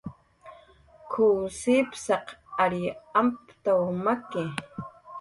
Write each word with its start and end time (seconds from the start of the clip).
"K""uw 1.11 1.39
sipsaq 1.59 2.25
ariy 2.63 2.89
amptaw 3.19 3.81
maki" 4.03 4.43